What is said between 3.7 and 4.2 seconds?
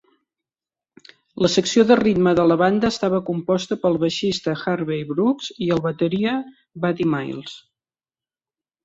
pel